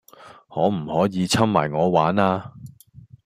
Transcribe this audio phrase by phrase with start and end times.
[0.49, 2.53] 可唔可以摻埋我玩呀?